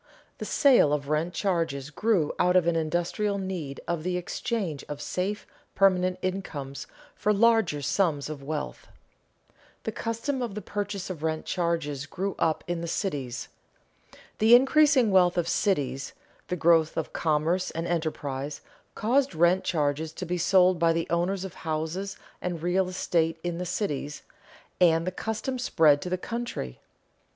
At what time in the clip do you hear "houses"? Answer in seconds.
21.53-22.17